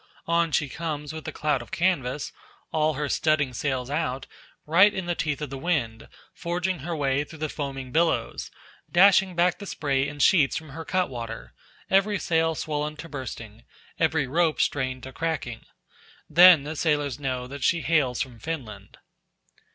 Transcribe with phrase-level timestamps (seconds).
[0.25, 2.31] On she comes with a cloud of canvas
[2.71, 4.25] all her studding sails out
[4.65, 8.49] right in the teeth of the wind, forging her way through the foaming billows,
[8.91, 11.53] dashing back the spray in sheets from her cutwater,
[11.87, 13.63] every sail swollen to bursting,
[13.99, 15.67] every rope strained to cracking.
[16.27, 18.97] Then the sailors know that she hails from Finland.